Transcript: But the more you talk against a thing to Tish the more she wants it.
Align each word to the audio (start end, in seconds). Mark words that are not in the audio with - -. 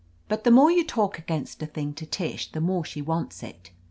But 0.27 0.43
the 0.45 0.49
more 0.49 0.71
you 0.71 0.83
talk 0.83 1.19
against 1.19 1.61
a 1.61 1.67
thing 1.67 1.93
to 1.93 2.07
Tish 2.07 2.51
the 2.53 2.59
more 2.59 2.83
she 2.83 3.03
wants 3.03 3.43
it. 3.43 3.69